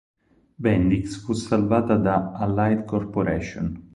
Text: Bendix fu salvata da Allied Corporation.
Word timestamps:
Bendix 0.63 1.21
fu 1.23 1.33
salvata 1.33 1.95
da 1.95 2.31
Allied 2.31 2.85
Corporation. 2.85 3.89